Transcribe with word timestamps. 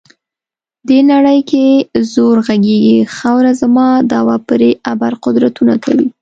دې 0.89 0.99
نړۍ 1.11 1.39
کې 1.49 1.65
زور 2.13 2.37
غږیږي، 2.47 2.97
خاوره 3.15 3.51
زما 3.61 3.87
دعوه 4.11 4.35
پرې 4.47 4.69
ابر 4.91 5.13
قدرتونه 5.25 5.73
کوي. 5.83 6.07